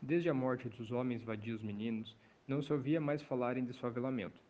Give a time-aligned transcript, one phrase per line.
[0.00, 2.16] Desde a morte dos homens vadios meninos,
[2.46, 4.40] não se ouvia mais falar em desfavelamento.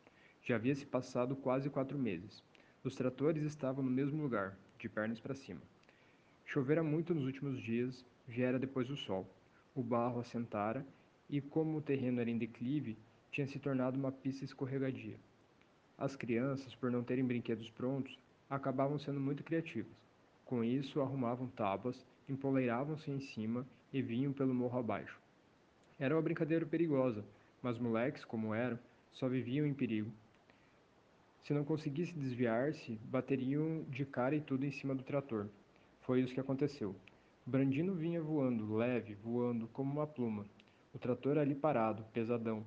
[0.43, 2.45] Já havia se passado quase quatro meses.
[2.85, 5.63] Os tratores estavam no mesmo lugar, de pernas para cima.
[6.45, 9.27] Chovera muito nos últimos dias, viera depois o sol.
[9.75, 10.87] O barro assentara
[11.31, 12.99] e, como o terreno era em declive,
[13.33, 15.17] tinha se tornado uma pista escorregadia.
[15.97, 18.19] As crianças, por não terem brinquedos prontos,
[18.51, 19.97] acabavam sendo muito criativas.
[20.45, 25.19] Com isso, arrumavam tábuas, empoleiravam-se em cima e vinham pelo morro abaixo.
[26.01, 27.25] Era uma brincadeira perigosa,
[27.61, 28.79] mas moleques, como eram,
[29.13, 30.13] só viviam em perigo.
[31.43, 35.49] Se não conseguisse desviar-se, bateriam de cara e tudo em cima do trator.
[36.03, 36.95] Foi isso que aconteceu.
[37.45, 40.47] Brandino vinha voando, leve, voando como uma pluma.
[40.95, 42.65] O trator ali parado, pesadão.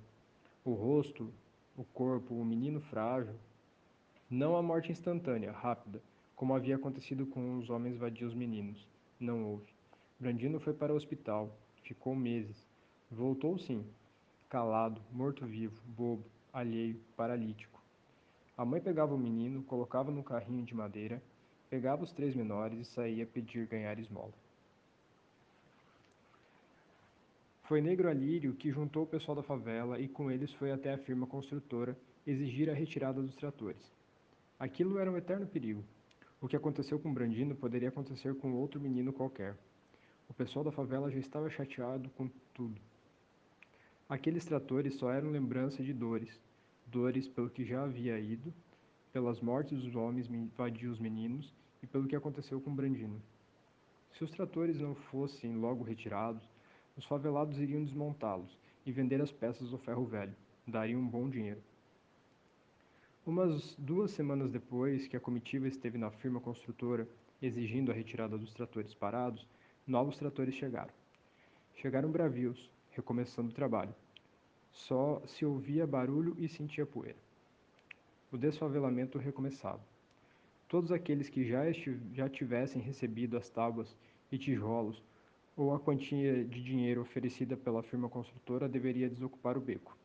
[0.65, 1.31] O rosto,
[1.77, 3.35] o corpo, o menino frágil.
[4.29, 6.01] Não a morte instantânea, rápida,
[6.35, 8.85] como havia acontecido com os homens vadios meninos.
[9.17, 9.73] Não houve.
[10.19, 11.55] Brandino foi para o hospital.
[11.83, 12.70] Ficou meses.
[13.13, 13.85] Voltou sim.
[14.49, 17.83] Calado, morto-vivo, bobo, alheio, paralítico.
[18.57, 21.21] A mãe pegava o menino, colocava no carrinho de madeira,
[21.69, 24.31] pegava os três menores e saía pedir ganhar esmola.
[27.63, 30.97] Foi Negro Alírio que juntou o pessoal da favela e com eles foi até a
[30.97, 33.91] firma construtora exigir a retirada dos tratores.
[34.57, 35.83] Aquilo era um eterno perigo.
[36.39, 39.57] O que aconteceu com Brandino poderia acontecer com outro menino qualquer.
[40.29, 42.79] O pessoal da favela já estava chateado com tudo.
[44.11, 46.37] Aqueles tratores só eram lembrança de dores,
[46.85, 48.53] dores pelo que já havia ido,
[49.13, 53.21] pelas mortes dos homens vadios meninos e pelo que aconteceu com Brandino.
[54.11, 56.43] Se os tratores não fossem logo retirados,
[56.97, 60.35] os favelados iriam desmontá-los e vender as peças do ferro velho.
[60.67, 61.61] Dariam um bom dinheiro.
[63.25, 67.07] Umas duas semanas depois que a comitiva esteve na firma construtora
[67.41, 69.47] exigindo a retirada dos tratores parados,
[69.87, 70.91] novos tratores chegaram.
[71.75, 73.93] Chegaram bravios, recomeçando o trabalho.
[74.71, 77.17] Só se ouvia barulho e sentia poeira.
[78.31, 79.81] O desfavelamento recomeçava.
[80.67, 81.63] Todos aqueles que já,
[82.13, 83.95] já tivessem recebido as tábuas
[84.31, 85.03] e tijolos
[85.55, 89.97] ou a quantia de dinheiro oferecida pela firma construtora deveria desocupar o beco.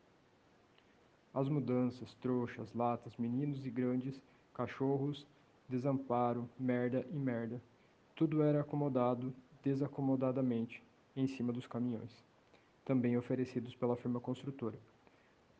[1.33, 4.21] As mudanças, trouxas, latas, meninos e grandes,
[4.53, 5.25] cachorros,
[5.69, 7.61] desamparo, merda e merda.
[8.15, 10.83] Tudo era acomodado desacomodadamente
[11.15, 12.23] em cima dos caminhões,
[12.87, 14.79] também oferecidos pela firma construtora.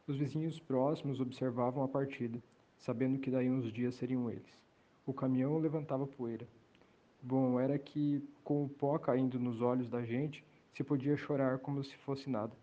[0.07, 2.41] Os vizinhos próximos observavam a partida,
[2.79, 4.57] sabendo que daí uns dias seriam eles.
[5.05, 6.47] O caminhão levantava poeira,
[7.21, 11.83] Bom, era que com o pó caindo nos olhos da gente, se podia chorar como
[11.83, 12.53] se fosse nada.